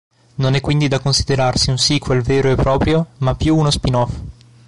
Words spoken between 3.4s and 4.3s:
uno "spin-off".